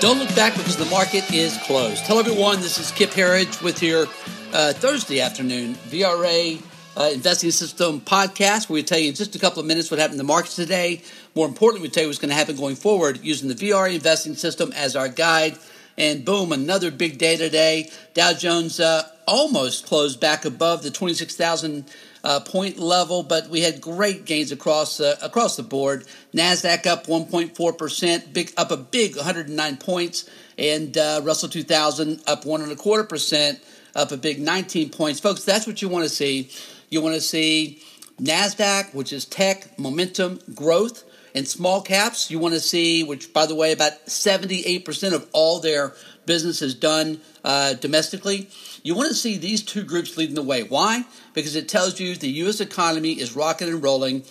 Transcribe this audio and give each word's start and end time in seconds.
Don't 0.00 0.20
look 0.20 0.32
back 0.36 0.56
because 0.56 0.76
the 0.76 0.84
market 0.84 1.28
is 1.34 1.58
closed. 1.64 2.06
Hello, 2.06 2.20
everyone. 2.20 2.60
This 2.60 2.78
is 2.78 2.92
Kip 2.92 3.10
Herriage 3.10 3.60
with 3.60 3.82
your 3.82 4.06
uh, 4.52 4.72
Thursday 4.72 5.20
afternoon 5.20 5.74
VRA 5.74 6.62
uh, 6.96 7.10
Investing 7.12 7.50
System 7.50 8.00
podcast, 8.02 8.68
where 8.68 8.74
we 8.74 8.84
tell 8.84 9.00
you 9.00 9.08
in 9.08 9.16
just 9.16 9.34
a 9.34 9.40
couple 9.40 9.58
of 9.58 9.66
minutes 9.66 9.90
what 9.90 9.98
happened 9.98 10.14
in 10.14 10.18
the 10.18 10.32
markets 10.32 10.54
today. 10.54 11.02
More 11.34 11.48
importantly, 11.48 11.88
we 11.88 11.90
tell 11.90 12.04
you 12.04 12.08
what's 12.08 12.20
going 12.20 12.28
to 12.28 12.36
happen 12.36 12.54
going 12.54 12.76
forward 12.76 13.18
using 13.24 13.48
the 13.48 13.56
VRA 13.56 13.92
Investing 13.92 14.36
System 14.36 14.72
as 14.76 14.94
our 14.94 15.08
guide. 15.08 15.58
And 15.98 16.24
boom, 16.24 16.52
another 16.52 16.92
big 16.92 17.18
day 17.18 17.36
today. 17.36 17.90
Dow 18.14 18.32
Jones 18.32 18.78
uh, 18.78 19.02
almost 19.26 19.84
closed 19.84 20.20
back 20.20 20.44
above 20.44 20.84
the 20.84 20.92
26,000 20.92 21.84
uh, 22.22 22.38
point 22.40 22.78
level, 22.78 23.24
but 23.24 23.48
we 23.48 23.62
had 23.62 23.80
great 23.80 24.24
gains 24.24 24.52
across 24.52 25.00
uh, 25.00 25.16
across 25.20 25.56
the 25.56 25.64
board. 25.64 26.06
Nasdaq 26.32 26.86
up 26.86 27.06
1.4 27.06 27.76
percent, 27.76 28.32
big 28.32 28.52
up 28.56 28.70
a 28.70 28.76
big 28.76 29.16
109 29.16 29.76
points, 29.78 30.30
and 30.56 30.96
uh, 30.96 31.20
Russell 31.24 31.48
2000 31.48 32.20
up 32.28 32.46
one 32.46 32.62
and 32.62 32.70
a 32.70 32.76
quarter 32.76 33.04
percent, 33.04 33.60
up 33.96 34.12
a 34.12 34.16
big 34.16 34.40
19 34.40 34.90
points. 34.90 35.18
Folks, 35.18 35.44
that's 35.44 35.66
what 35.66 35.82
you 35.82 35.88
want 35.88 36.04
to 36.04 36.10
see. 36.10 36.48
You 36.90 37.00
want 37.00 37.16
to 37.16 37.20
see 37.20 37.82
Nasdaq, 38.20 38.94
which 38.94 39.12
is 39.12 39.24
tech, 39.24 39.76
momentum, 39.78 40.38
growth. 40.54 41.02
And 41.34 41.46
small 41.46 41.82
caps, 41.82 42.30
you 42.30 42.38
want 42.38 42.54
to 42.54 42.60
see, 42.60 43.02
which 43.04 43.32
by 43.32 43.46
the 43.46 43.54
way, 43.54 43.72
about 43.72 44.06
78% 44.06 45.12
of 45.12 45.28
all 45.32 45.60
their 45.60 45.94
business 46.26 46.62
is 46.62 46.74
done 46.74 47.20
uh, 47.44 47.74
domestically. 47.74 48.48
You 48.82 48.94
want 48.94 49.08
to 49.08 49.14
see 49.14 49.36
these 49.38 49.62
two 49.62 49.82
groups 49.82 50.16
leading 50.16 50.34
the 50.34 50.42
way. 50.42 50.62
Why? 50.62 51.04
Because 51.34 51.56
it 51.56 51.68
tells 51.68 51.98
you 51.98 52.14
the 52.14 52.28
U.S. 52.42 52.60
economy 52.60 53.12
is 53.12 53.34
rocking 53.34 53.68
and 53.68 53.82
rolling. 53.82 54.22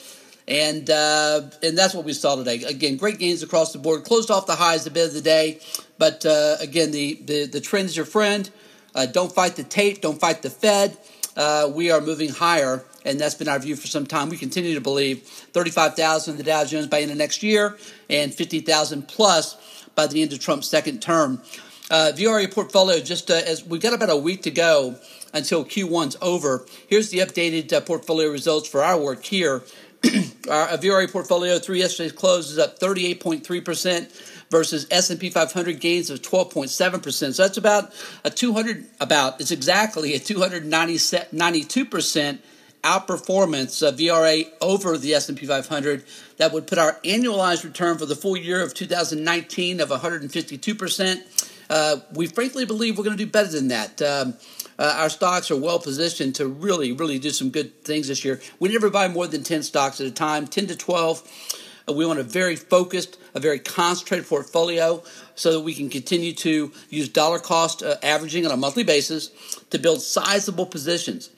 And 0.47 0.89
uh, 0.89 1.41
and 1.61 1.77
that's 1.77 1.93
what 1.93 2.05
we 2.05 2.13
saw 2.13 2.37
today. 2.37 2.63
Again, 2.63 2.95
great 2.95 3.19
gains 3.19 3.43
across 3.43 3.73
the 3.73 3.79
board. 3.79 4.05
Closed 4.05 4.31
off 4.31 4.45
the 4.45 4.55
highs 4.55 4.87
a 4.87 4.91
bit 4.91 5.09
of 5.09 5.13
the 5.13 5.21
day, 5.21 5.59
but 5.97 6.25
uh, 6.25 6.55
again, 6.61 6.91
the, 6.91 7.15
the 7.25 7.45
the 7.47 7.59
trend 7.59 7.87
is 7.87 7.97
your 7.97 8.05
friend. 8.05 8.49
Uh, 8.95 9.05
don't 9.05 9.33
fight 9.35 9.57
the 9.57 9.63
tape. 9.63 9.99
Don't 9.99 10.21
fight 10.21 10.41
the 10.43 10.49
Fed. 10.49 10.97
Uh, 11.35 11.69
we 11.71 11.91
are 11.91 11.99
moving 11.99 12.29
higher, 12.29 12.83
and 13.07 13.19
that's 13.19 13.35
been 13.35 13.47
our 13.47 13.57
view 13.57 13.77
for 13.77 13.87
some 13.87 14.05
time. 14.05 14.29
We 14.29 14.37
continue 14.37 14.75
to 14.75 14.81
believe 14.81 15.23
35,000 15.23 16.33
in 16.33 16.37
the 16.37 16.43
Dow 16.43 16.65
Jones 16.65 16.87
by 16.87 16.97
the 16.97 17.03
end 17.03 17.13
of 17.13 17.17
next 17.17 17.41
year, 17.41 17.77
and 18.09 18.33
50,000 18.33 19.07
plus 19.07 19.55
by 19.95 20.07
the 20.07 20.21
end 20.21 20.33
of 20.33 20.39
Trump's 20.39 20.67
second 20.67 21.01
term. 21.01 21.41
Uh, 21.89 22.11
VRA 22.13 22.53
portfolio, 22.53 22.99
just 22.99 23.31
uh, 23.31 23.35
as 23.35 23.63
we've 23.63 23.81
got 23.81 23.93
about 23.93 24.09
a 24.09 24.17
week 24.17 24.43
to 24.43 24.51
go 24.51 24.97
until 25.33 25.63
Q1's 25.63 26.17
over. 26.21 26.65
Here's 26.87 27.09
the 27.09 27.19
updated 27.19 27.71
uh, 27.71 27.79
portfolio 27.79 28.29
results 28.29 28.67
for 28.67 28.83
our 28.83 28.99
work 28.99 29.23
here. 29.23 29.63
our 30.49 30.67
VRA 30.77 31.09
portfolio 31.09 31.59
through 31.59 31.77
yesterday's 31.77 32.11
close 32.11 32.51
is 32.51 32.59
up 32.59 32.77
38.3% 32.77 34.49
versus 34.51 34.85
S&P 34.91 35.29
500 35.29 35.79
gains 35.79 36.09
of 36.09 36.21
12.7%. 36.21 37.33
So 37.33 37.43
that's 37.43 37.57
about 37.57 37.93
a 38.25 38.29
200 38.29 38.85
about 38.99 39.39
it's 39.39 39.51
exactly 39.51 40.13
a 40.13 40.19
292% 40.19 42.39
outperformance 42.87 43.85
of 43.85 43.97
VRA 43.97 44.49
over 44.61 44.97
the 44.97 45.13
S&P 45.13 45.45
500 45.45 46.05
that 46.37 46.53
would 46.53 46.67
put 46.67 46.77
our 46.77 46.93
annualized 47.03 47.65
return 47.65 47.97
for 47.97 48.05
the 48.05 48.15
full 48.15 48.37
year 48.37 48.63
of 48.63 48.73
2019 48.73 49.81
of 49.81 49.89
152%. 49.89 51.47
Uh, 51.69 51.97
we 52.13 52.27
frankly 52.27 52.65
believe 52.65 52.97
we're 52.97 53.03
going 53.03 53.17
to 53.17 53.25
do 53.25 53.29
better 53.29 53.49
than 53.49 53.67
that. 53.67 54.01
Um, 54.01 54.35
uh, 54.79 54.95
our 54.99 55.09
stocks 55.09 55.51
are 55.51 55.57
well 55.57 55.79
positioned 55.79 56.35
to 56.35 56.47
really, 56.47 56.93
really 56.93 57.19
do 57.19 57.31
some 57.31 57.49
good 57.49 57.83
things 57.83 58.07
this 58.07 58.23
year. 58.23 58.39
We 58.59 58.69
never 58.69 58.89
buy 58.89 59.09
more 59.09 59.27
than 59.27 59.43
10 59.43 59.63
stocks 59.63 59.99
at 59.99 60.07
a 60.07 60.11
time, 60.11 60.47
10 60.47 60.67
to 60.67 60.77
12. 60.77 61.63
Uh, 61.89 61.93
we 61.93 62.05
want 62.05 62.19
a 62.19 62.23
very 62.23 62.55
focused, 62.55 63.17
a 63.33 63.39
very 63.41 63.59
concentrated 63.59 64.27
portfolio 64.27 65.03
so 65.35 65.51
that 65.51 65.61
we 65.61 65.73
can 65.73 65.89
continue 65.89 66.33
to 66.33 66.71
use 66.89 67.09
dollar 67.09 67.39
cost 67.39 67.83
uh, 67.83 67.95
averaging 68.01 68.45
on 68.45 68.51
a 68.51 68.57
monthly 68.57 68.83
basis 68.83 69.29
to 69.71 69.77
build 69.77 70.01
sizable 70.01 70.65
positions. 70.65 71.31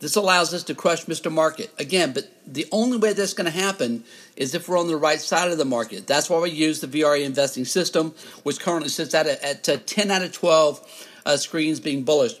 This 0.00 0.16
allows 0.16 0.52
us 0.52 0.64
to 0.64 0.74
crush 0.74 1.06
Mr. 1.06 1.32
Market. 1.32 1.72
Again, 1.78 2.12
but 2.12 2.30
the 2.46 2.66
only 2.72 2.98
way 2.98 3.12
that's 3.12 3.32
going 3.32 3.50
to 3.50 3.58
happen 3.58 4.04
is 4.36 4.54
if 4.54 4.68
we're 4.68 4.78
on 4.78 4.88
the 4.88 4.96
right 4.96 5.20
side 5.20 5.50
of 5.50 5.58
the 5.58 5.64
market. 5.64 6.06
That's 6.06 6.28
why 6.28 6.40
we 6.40 6.50
use 6.50 6.80
the 6.80 6.86
VRA 6.86 7.24
investing 7.24 7.64
system, 7.64 8.14
which 8.42 8.60
currently 8.60 8.88
sits 8.88 9.14
at, 9.14 9.26
at, 9.26 9.68
at 9.68 9.86
10 9.86 10.10
out 10.10 10.22
of 10.22 10.32
12 10.32 11.08
uh, 11.24 11.36
screens 11.36 11.80
being 11.80 12.02
bullish. 12.02 12.34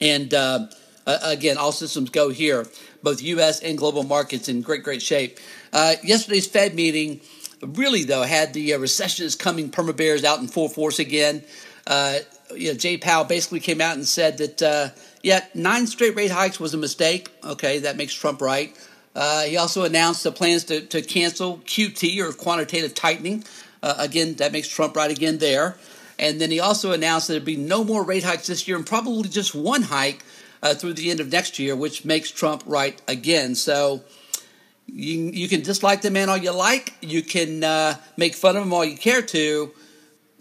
And 0.00 0.32
uh, 0.34 0.66
again, 1.06 1.58
all 1.58 1.72
systems 1.72 2.10
go 2.10 2.30
here. 2.30 2.66
Both 3.02 3.22
U.S. 3.22 3.60
and 3.60 3.78
global 3.78 4.02
markets 4.02 4.48
in 4.48 4.62
great, 4.62 4.82
great 4.82 5.02
shape. 5.02 5.38
Uh, 5.72 5.94
yesterday's 6.02 6.46
Fed 6.46 6.74
meeting 6.74 7.20
really, 7.62 8.04
though, 8.04 8.22
had 8.22 8.52
the 8.52 8.74
uh, 8.74 8.78
recession 8.78 9.26
is 9.26 9.34
coming 9.34 9.70
perma 9.70 9.96
bears 9.96 10.24
out 10.24 10.40
in 10.40 10.48
full 10.48 10.68
force 10.68 10.98
again. 10.98 11.44
You 12.54 12.72
know, 12.72 12.78
Jay 12.78 12.96
Powell 12.96 13.24
basically 13.24 13.60
came 13.60 13.80
out 13.80 13.96
and 13.96 14.06
said 14.06 14.38
that, 14.38 14.62
uh, 14.62 14.88
yeah, 15.22 15.44
nine 15.54 15.86
straight 15.86 16.16
rate 16.16 16.30
hikes 16.30 16.58
was 16.58 16.74
a 16.74 16.78
mistake. 16.78 17.30
Okay, 17.44 17.80
that 17.80 17.96
makes 17.96 18.14
Trump 18.14 18.40
right. 18.40 18.76
Uh, 19.14 19.42
he 19.42 19.56
also 19.56 19.84
announced 19.84 20.22
the 20.22 20.32
plans 20.32 20.64
to, 20.64 20.80
to 20.82 21.02
cancel 21.02 21.58
QT 21.58 22.20
or 22.20 22.32
quantitative 22.32 22.94
tightening. 22.94 23.44
Uh, 23.82 23.94
again, 23.98 24.34
that 24.34 24.52
makes 24.52 24.68
Trump 24.68 24.96
right 24.96 25.10
again 25.10 25.38
there. 25.38 25.76
And 26.18 26.40
then 26.40 26.50
he 26.50 26.60
also 26.60 26.92
announced 26.92 27.28
that 27.28 27.34
there'd 27.34 27.44
be 27.44 27.56
no 27.56 27.82
more 27.82 28.04
rate 28.04 28.24
hikes 28.24 28.46
this 28.46 28.68
year 28.68 28.76
and 28.76 28.86
probably 28.86 29.28
just 29.28 29.54
one 29.54 29.82
hike 29.82 30.22
uh, 30.62 30.74
through 30.74 30.92
the 30.94 31.10
end 31.10 31.20
of 31.20 31.32
next 31.32 31.58
year, 31.58 31.74
which 31.74 32.04
makes 32.04 32.30
Trump 32.30 32.62
right 32.66 33.00
again. 33.08 33.54
So 33.54 34.02
you, 34.86 35.30
you 35.32 35.48
can 35.48 35.62
dislike 35.62 36.02
the 36.02 36.10
man 36.10 36.28
all 36.28 36.36
you 36.36 36.52
like, 36.52 36.94
you 37.00 37.22
can 37.22 37.64
uh, 37.64 37.96
make 38.16 38.34
fun 38.34 38.56
of 38.56 38.62
him 38.62 38.72
all 38.72 38.84
you 38.84 38.96
care 38.96 39.22
to, 39.22 39.72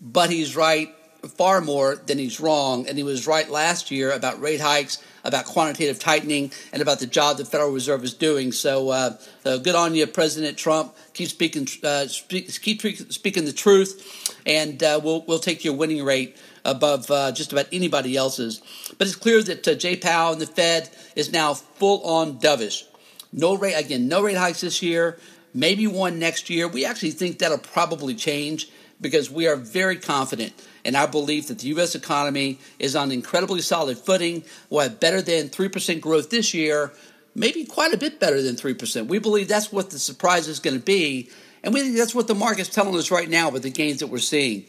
but 0.01 0.29
he's 0.29 0.55
right 0.55 0.93
far 1.27 1.61
more 1.61 1.95
than 1.95 2.17
he's 2.17 2.39
wrong. 2.39 2.87
And 2.87 2.97
he 2.97 3.03
was 3.03 3.27
right 3.27 3.49
last 3.49 3.91
year 3.91 4.11
about 4.11 4.41
rate 4.41 4.61
hikes, 4.61 5.03
about 5.23 5.45
quantitative 5.45 5.99
tightening, 5.99 6.51
and 6.71 6.81
about 6.81 6.99
the 6.99 7.07
job 7.07 7.37
the 7.37 7.45
Federal 7.45 7.71
Reserve 7.71 8.03
is 8.03 8.13
doing. 8.13 8.51
So, 8.51 8.89
uh, 8.89 9.17
uh, 9.45 9.57
good 9.57 9.75
on 9.75 9.95
you, 9.95 10.07
President 10.07 10.57
Trump. 10.57 10.95
Keep 11.13 11.29
speaking, 11.29 11.67
uh, 11.83 12.07
speak, 12.07 12.49
keep 12.61 12.81
speaking 13.11 13.45
the 13.45 13.53
truth, 13.53 14.35
and 14.45 14.81
uh, 14.81 14.99
we'll 15.03 15.23
we'll 15.25 15.39
take 15.39 15.65
your 15.65 15.73
winning 15.75 16.03
rate 16.03 16.37
above 16.65 17.09
uh, 17.11 17.31
just 17.31 17.51
about 17.51 17.67
anybody 17.71 18.15
else's. 18.15 18.61
But 18.97 19.07
it's 19.07 19.15
clear 19.15 19.41
that 19.43 19.67
uh, 19.67 19.75
Jay 19.75 19.95
Powell 19.95 20.33
and 20.33 20.41
the 20.41 20.47
Fed 20.47 20.89
is 21.15 21.31
now 21.31 21.53
full 21.53 22.03
on 22.03 22.39
dovish. 22.39 22.83
No 23.31 23.55
rate 23.55 23.73
again, 23.73 24.07
no 24.07 24.21
rate 24.21 24.37
hikes 24.37 24.61
this 24.61 24.81
year. 24.81 25.19
Maybe 25.53 25.87
one 25.87 26.19
next 26.19 26.49
year. 26.49 26.67
We 26.67 26.85
actually 26.85 27.11
think 27.11 27.39
that'll 27.39 27.57
probably 27.57 28.13
change 28.13 28.69
because 29.01 29.29
we 29.29 29.47
are 29.47 29.55
very 29.55 29.97
confident 29.97 30.53
in 30.83 30.95
our 30.95 31.07
belief 31.07 31.47
that 31.47 31.59
the 31.59 31.67
U.S. 31.69 31.95
economy 31.95 32.59
is 32.79 32.95
on 32.95 33.11
incredibly 33.11 33.61
solid 33.61 33.97
footing. 33.97 34.43
We'll 34.69 34.81
have 34.81 34.99
better 34.99 35.21
than 35.21 35.49
3% 35.49 36.01
growth 36.01 36.29
this 36.29 36.53
year, 36.53 36.91
maybe 37.35 37.65
quite 37.65 37.93
a 37.93 37.97
bit 37.97 38.19
better 38.19 38.41
than 38.41 38.55
3%. 38.55 39.07
We 39.07 39.19
believe 39.19 39.47
that's 39.47 39.71
what 39.71 39.89
the 39.89 39.99
surprise 39.99 40.47
is 40.47 40.59
going 40.59 40.77
to 40.77 40.83
be. 40.83 41.29
And 41.63 41.73
we 41.73 41.81
think 41.81 41.97
that's 41.97 42.15
what 42.15 42.27
the 42.27 42.35
market's 42.35 42.69
telling 42.69 42.95
us 42.95 43.11
right 43.11 43.29
now 43.29 43.49
with 43.49 43.63
the 43.63 43.69
gains 43.69 43.99
that 43.99 44.07
we're 44.07 44.19
seeing. 44.19 44.65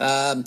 Um, 0.00 0.44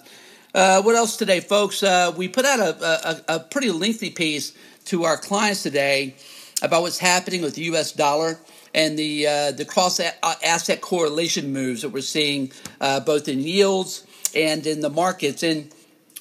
uh, 0.53 0.81
what 0.81 0.95
else 0.95 1.17
today, 1.17 1.41
folks? 1.41 1.83
Uh, 1.83 2.13
we 2.15 2.27
put 2.27 2.45
out 2.45 2.59
a, 2.59 3.09
a, 3.09 3.35
a, 3.35 3.39
pretty 3.39 3.71
lengthy 3.71 4.09
piece 4.09 4.53
to 4.85 5.03
our 5.03 5.17
clients 5.17 5.63
today 5.63 6.15
about 6.61 6.81
what's 6.81 6.97
happening 6.97 7.41
with 7.41 7.55
the 7.55 7.63
U.S. 7.63 7.91
dollar 7.91 8.39
and 8.75 8.99
the 8.99 9.25
uh, 9.25 9.51
the 9.51 9.65
cross 9.65 9.99
asset 9.99 10.81
correlation 10.81 11.53
moves 11.53 11.81
that 11.81 11.89
we're 11.89 12.01
seeing 12.01 12.51
uh, 12.81 12.99
both 12.99 13.27
in 13.27 13.39
yields 13.39 14.05
and 14.35 14.67
in 14.67 14.81
the 14.81 14.89
markets. 14.89 15.41
And 15.41 15.73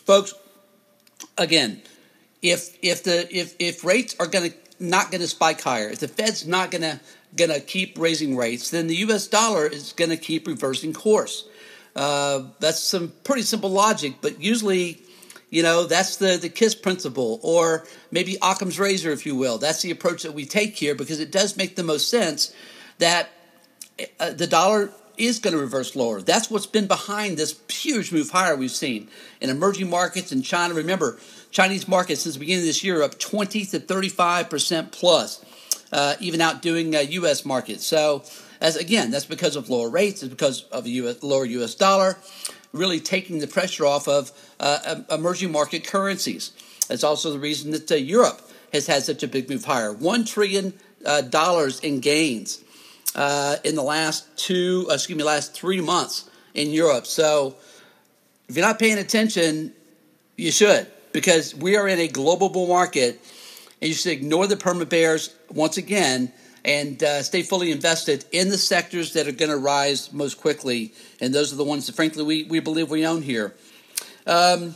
folks, 0.07 0.33
again, 1.37 1.83
if 2.41 2.79
if 2.81 3.03
the 3.03 3.29
if 3.37 3.57
if 3.59 3.85
rates 3.85 4.15
are 4.21 4.29
going 4.29 4.53
to 4.53 4.57
not 4.79 5.11
going 5.11 5.21
to 5.21 5.29
spike 5.29 5.61
higher, 5.61 5.89
if 5.89 5.99
the 5.99 6.09
Fed's 6.09 6.47
not 6.47 6.71
going 6.71 6.83
to 6.83 7.01
going 7.37 7.51
to 7.51 7.61
keep 7.61 7.99
raising 7.99 8.37
rates, 8.37 8.71
then 8.71 8.87
the 8.87 8.97
U.S. 8.97 9.27
dollar 9.27 9.67
is 9.67 9.93
going 9.93 10.11
to 10.11 10.17
keep 10.17 10.47
reversing 10.47 10.93
course. 10.93 11.49
Uh, 11.97 12.45
that's 12.61 12.81
some 12.81 13.13
pretty 13.25 13.43
simple 13.43 13.71
logic, 13.71 14.15
but 14.21 14.41
usually, 14.41 15.03
you 15.55 15.63
know, 15.63 15.85
that's 15.85 16.17
the 16.17 16.37
the 16.37 16.49
KISS 16.49 16.75
principle, 16.75 17.39
or 17.43 17.87
maybe 18.11 18.37
Occam's 18.43 18.81
razor, 18.81 19.13
if 19.13 19.25
you 19.25 19.37
will. 19.37 19.57
That's 19.57 19.83
the 19.83 19.93
approach 19.93 20.25
that 20.25 20.35
we 20.35 20.47
take 20.47 20.77
here 20.77 20.97
because 20.97 21.21
it 21.21 21.31
does 21.31 21.57
make 21.57 21.77
the 21.77 21.85
most 21.85 22.09
sense 22.11 22.53
that 22.99 23.29
uh, 24.19 24.33
the 24.33 24.49
dollar 24.49 24.91
is 25.17 25.39
going 25.39 25.55
to 25.55 25.61
reverse 25.61 25.95
lower. 25.95 26.21
That's 26.21 26.51
what's 26.51 26.67
been 26.67 26.89
behind 26.89 27.37
this 27.37 27.57
huge 27.71 28.11
move 28.11 28.31
higher 28.31 28.57
we've 28.57 28.73
seen 28.73 29.09
in 29.41 29.49
emerging 29.49 29.89
markets 29.89 30.33
in 30.33 30.43
China. 30.43 30.75
Remember, 30.75 31.21
Chinese 31.53 31.87
markets 31.87 32.23
since 32.23 32.35
the 32.35 32.41
beginning 32.41 32.63
of 32.63 32.67
this 32.67 32.83
year 32.83 33.01
up 33.01 33.21
20 33.21 33.65
to 33.67 33.79
35 33.79 34.51
percent 34.51 34.91
plus, 34.91 35.45
uh, 35.93 36.17
even 36.19 36.41
outdoing 36.41 36.97
uh, 36.97 36.99
U.S. 36.99 37.45
markets. 37.45 37.87
So, 37.87 38.25
as 38.61 38.75
again, 38.75 39.13
that's 39.13 39.25
because 39.25 39.55
of 39.55 39.71
lower 39.71 39.89
rates. 39.89 40.25
It's 40.25 40.35
because 40.35 40.65
of 40.65 40.85
a 40.85 40.91
US, 40.91 41.23
lower 41.23 41.45
U.S. 41.45 41.77
dollar, 41.77 42.17
really 42.75 43.01
taking 43.01 43.39
the 43.39 43.47
pressure 43.47 43.87
off 43.87 44.09
of 44.09 44.33
uh, 44.61 44.97
emerging 45.11 45.53
market 45.53 45.87
currencies. 45.87 46.53
That's 46.89 47.05
also 47.05 47.33
the 47.33 47.39
reason 47.39 47.71
that 47.71 47.91
uh, 47.91 47.95
Europe 47.95 48.43
has 48.73 48.87
had 48.87 49.05
such 49.05 49.23
a 49.23 49.29
big 49.29 49.49
move 49.49 49.65
higher. 49.65 49.93
One 49.93 50.25
trillion 50.25 50.75
uh, 51.07 51.23
dollars 51.23 51.81
in 51.81 52.01
gains 52.01 52.63
uh, 53.15 53.57
in 53.65 53.77
the 53.77 53.83
last 53.83 54.37
two, 54.37 54.87
excuse 54.91 55.17
me, 55.17 55.25
last 55.25 55.55
three 55.55 55.81
months 55.81 56.29
in 56.53 56.71
Europe. 56.71 57.07
So 57.07 57.55
if 58.49 58.57
you're 58.57 58.67
not 58.67 58.79
paying 58.79 58.99
attention, 58.99 59.73
you 60.37 60.51
should 60.51 60.89
because 61.13 61.55
we 61.55 61.77
are 61.77 61.87
in 61.87 62.01
a 62.01 62.09
global 62.09 62.49
bull 62.49 62.67
market 62.67 63.21
and 63.81 63.89
you 63.89 63.95
should 63.95 64.13
ignore 64.13 64.49
the 64.49 64.57
perma 64.57 64.89
bears 64.89 65.33
once 65.49 65.77
again 65.77 66.33
and 66.65 67.03
uh, 67.03 67.23
stay 67.23 67.43
fully 67.43 67.71
invested 67.71 68.25
in 68.33 68.49
the 68.49 68.57
sectors 68.57 69.13
that 69.13 69.29
are 69.29 69.33
going 69.33 69.51
to 69.51 69.57
rise 69.57 70.13
most 70.13 70.41
quickly. 70.41 70.95
And 71.21 71.35
those 71.35 71.53
are 71.53 71.57
the 71.57 71.65
ones 71.65 71.87
that, 71.87 71.95
frankly, 71.95 72.23
we, 72.25 72.45
we 72.45 72.61
believe 72.61 72.91
we 72.91 73.07
own 73.07 73.23
here. 73.23 73.55
Um, 74.27 74.75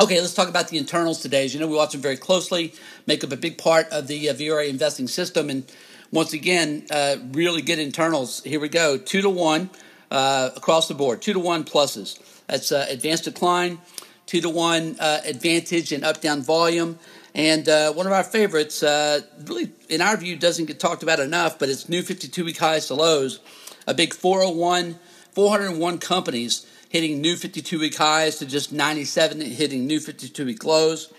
okay, 0.00 0.20
let's 0.20 0.34
talk 0.34 0.48
about 0.48 0.68
the 0.68 0.78
internals 0.78 1.20
today. 1.20 1.44
As 1.44 1.52
you 1.52 1.60
know, 1.60 1.66
we 1.66 1.76
watch 1.76 1.92
them 1.92 2.00
very 2.00 2.16
closely, 2.16 2.72
make 3.06 3.22
up 3.22 3.32
a 3.32 3.36
big 3.36 3.58
part 3.58 3.88
of 3.90 4.06
the 4.06 4.30
uh, 4.30 4.34
VRA 4.34 4.68
investing 4.68 5.06
system. 5.06 5.50
And 5.50 5.70
once 6.10 6.32
again, 6.32 6.86
uh, 6.90 7.16
really 7.32 7.60
good 7.60 7.78
internals. 7.78 8.42
Here 8.42 8.60
we 8.60 8.68
go 8.68 8.96
two 8.96 9.20
to 9.20 9.30
one 9.30 9.68
uh, 10.10 10.50
across 10.56 10.88
the 10.88 10.94
board, 10.94 11.20
two 11.20 11.34
to 11.34 11.40
one 11.40 11.64
pluses. 11.64 12.18
That's 12.46 12.72
uh, 12.72 12.86
advanced 12.88 13.24
decline, 13.24 13.78
two 14.26 14.40
to 14.40 14.48
one 14.48 14.96
uh, 14.98 15.20
advantage 15.26 15.92
in 15.92 16.04
up 16.04 16.20
down 16.20 16.42
volume. 16.42 16.98
And 17.34 17.68
uh, 17.68 17.92
one 17.92 18.06
of 18.06 18.12
our 18.12 18.22
favorites, 18.22 18.82
uh, 18.82 19.20
really, 19.46 19.72
in 19.88 20.00
our 20.00 20.16
view, 20.16 20.36
doesn't 20.36 20.66
get 20.66 20.78
talked 20.78 21.02
about 21.02 21.18
enough, 21.18 21.58
but 21.58 21.68
it's 21.68 21.88
new 21.88 22.02
52 22.02 22.44
week 22.44 22.58
highs 22.58 22.86
to 22.86 22.94
lows. 22.94 23.40
A 23.88 23.94
big 23.94 24.14
401, 24.14 24.98
401 25.32 25.98
companies 25.98 26.64
hitting 26.88 27.20
new 27.20 27.34
52 27.34 27.80
week 27.80 27.96
highs 27.96 28.38
to 28.38 28.46
just 28.46 28.72
97 28.72 29.40
hitting 29.40 29.84
new 29.86 29.98
52 29.98 30.44
week 30.44 30.64
lows. 30.64 31.12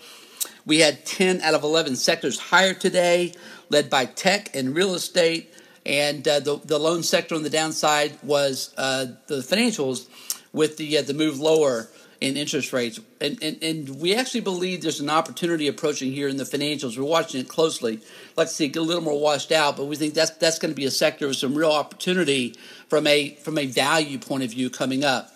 We 0.66 0.80
had 0.80 1.06
10 1.06 1.42
out 1.42 1.54
of 1.54 1.64
11 1.64 1.98
sectors 1.98 2.40
higher 2.40 2.74
today, 2.74 3.34
led 3.70 3.90
by 3.90 4.06
tech 4.06 4.56
and 4.56 4.74
real 4.74 4.96
estate. 4.96 5.54
And 5.86 6.26
uh, 6.26 6.40
the, 6.40 6.62
the 6.64 6.80
lone 6.80 7.04
sector 7.04 7.36
on 7.36 7.44
the 7.44 7.50
downside 7.50 8.18
was 8.24 8.74
uh, 8.78 9.08
the 9.28 9.40
financials 9.42 10.08
with 10.54 10.78
the, 10.78 10.98
uh, 10.98 11.02
the 11.02 11.14
move 11.14 11.40
lower 11.40 11.90
in 12.22 12.38
interest 12.38 12.74
rates. 12.74 13.00
And, 13.20 13.42
and, 13.42 13.62
and 13.64 14.02
we 14.02 14.16
actually 14.16 14.42
believe 14.42 14.82
there's 14.82 15.00
an 15.00 15.10
opportunity 15.10 15.68
approaching 15.68 16.12
here 16.12 16.28
in 16.28 16.38
the 16.38 16.44
financials. 16.44 16.98
We're 16.98 17.04
watching 17.04 17.42
it 17.42 17.48
closely. 17.48 18.00
Let's 18.38 18.54
see 18.54 18.68
get 18.68 18.80
a 18.80 18.82
little 18.82 19.04
more 19.04 19.20
washed 19.20 19.52
out, 19.52 19.78
but 19.78 19.86
we 19.86 19.96
think 19.96 20.14
that's, 20.14 20.32
that's 20.32 20.60
going 20.60 20.72
to 20.72 20.76
be 20.76 20.86
a 20.86 20.92
sector 20.92 21.28
with 21.28 21.38
some 21.38 21.56
real 21.56 21.72
opportunity 21.72 22.56
from 22.88 23.08
a, 23.08 23.36
from 23.36 23.58
a 23.58 23.66
value 23.66 24.18
point 24.18 24.44
of 24.44 24.52
view 24.52 24.70
coming 24.70 25.04
up. 25.04 25.32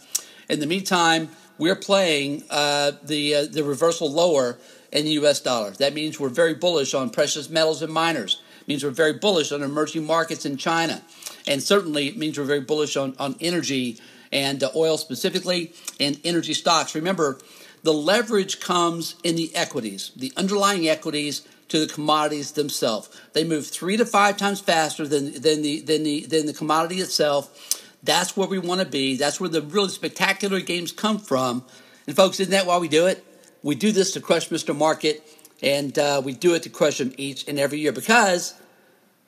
In 0.50 0.60
the 0.60 0.68
meantime, 0.68 1.30
we're 1.58 1.76
playing 1.76 2.44
uh, 2.50 2.94
the, 3.04 3.36
uh, 3.36 3.46
the 3.46 3.64
reversal 3.64 4.12
lower 4.12 4.58
in 4.92 5.06
the 5.06 5.12
U.S. 5.12 5.40
dollar. 5.42 5.72
That 5.72 5.94
means 5.94 6.20
we're 6.20 6.30
very 6.30 6.54
bullish 6.54 6.94
on 6.94 7.10
precious 7.10 7.50
metals 7.50 7.82
and 7.82 7.94
miners. 7.94 8.42
It 8.62 8.68
means 8.68 8.84
we're 8.84 8.92
very 8.92 9.14
bullish 9.14 9.52
on 9.52 9.62
emerging 9.62 10.06
markets 10.06 10.46
in 10.46 10.58
China. 10.58 11.02
And 11.48 11.62
certainly 11.62 12.08
it 12.08 12.18
means 12.18 12.38
we're 12.38 12.46
very 12.46 12.62
bullish 12.62 12.96
on, 12.98 13.16
on 13.20 13.36
energy 13.42 14.00
and 14.32 14.64
uh, 14.64 14.70
oil 14.76 14.98
specifically, 14.98 15.74
and 16.00 16.20
energy 16.24 16.54
stocks. 16.54 16.96
Remember, 16.96 17.40
the 17.84 17.94
leverage 17.94 18.60
comes 18.60 19.16
in 19.24 19.36
the 19.36 19.56
equities, 19.56 20.12
the 20.16 20.34
underlying 20.36 20.88
equities 20.88 21.48
to 21.70 21.86
the 21.86 21.92
commodities 21.92 22.52
themselves. 22.54 23.10
They 23.34 23.44
move 23.44 23.68
three 23.68 23.98
to 23.98 24.06
five 24.06 24.38
times 24.38 24.60
faster 24.60 25.08
than, 25.08 25.34
than, 25.34 25.62
the, 25.62 25.82
than, 25.82 26.04
the, 26.04 26.26
than 26.26 26.46
the 26.46 26.54
commodity 26.54 27.00
itself. 27.00 27.86
That's 28.04 28.36
where 28.36 28.48
we 28.48 28.60
want 28.60 28.82
to 28.82 28.88
be. 28.88 29.18
That's 29.18 29.40
where 29.40 29.50
the 29.50 29.62
really 29.62 29.90
spectacular 29.90 30.60
games 30.62 30.92
come 30.92 31.20
from. 31.20 31.64
And 32.08 32.16
folks, 32.16 32.40
isn't 32.40 32.52
that 32.52 32.66
why 32.66 32.78
we 32.78 32.88
do 32.88 33.08
it? 33.08 33.24
We 33.62 33.76
do 33.76 33.92
this 33.92 34.14
to 34.14 34.22
crush 34.22 34.50
Mr. 34.50 34.76
Market, 34.76 35.22
and 35.62 35.98
uh, 36.00 36.22
we 36.24 36.34
do 36.34 36.56
it 36.56 36.64
to 36.64 36.70
crush 36.70 37.00
him 37.00 37.14
each 37.18 37.48
and 37.48 37.60
every 37.60 37.80
year 37.80 37.92
because 37.92 38.54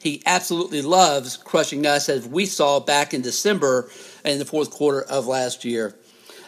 he 0.02 0.24
absolutely 0.26 0.82
loves 0.82 1.38
crushing 1.38 1.86
us, 1.86 2.10
as 2.10 2.28
we 2.28 2.46
saw 2.46 2.80
back 2.80 3.14
in 3.14 3.22
December 3.22 3.90
in 4.26 4.40
the 4.40 4.46
fourth 4.46 4.72
quarter 4.72 5.02
of 5.02 5.28
last 5.28 5.64
year. 5.64 5.96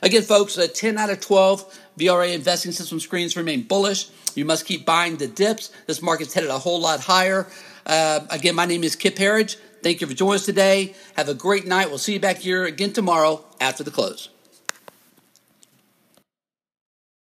Again, 0.01 0.23
folks, 0.23 0.57
uh, 0.57 0.67
10 0.73 0.97
out 0.97 1.09
of 1.09 1.21
12 1.21 1.79
VRA 1.97 2.33
investing 2.33 2.71
system 2.71 2.99
screens 2.99 3.37
remain 3.37 3.61
bullish. 3.63 4.09
You 4.35 4.43
must 4.43 4.65
keep 4.65 4.85
buying 4.85 5.17
the 5.17 5.27
dips. 5.27 5.71
This 5.85 6.01
market's 6.01 6.33
headed 6.33 6.49
a 6.49 6.57
whole 6.57 6.81
lot 6.81 6.99
higher. 6.99 7.47
Uh, 7.85 8.21
again, 8.29 8.55
my 8.55 8.65
name 8.65 8.83
is 8.83 8.95
Kip 8.95 9.17
Herriage. 9.17 9.57
Thank 9.83 10.01
you 10.01 10.07
for 10.07 10.13
joining 10.13 10.35
us 10.35 10.45
today. 10.45 10.95
Have 11.15 11.29
a 11.29 11.33
great 11.33 11.67
night. 11.67 11.89
We'll 11.89 11.99
see 11.99 12.13
you 12.13 12.19
back 12.19 12.37
here 12.37 12.65
again 12.65 12.91
tomorrow 12.91 13.45
after 13.61 13.83
the 13.83 13.91
close. 13.91 14.29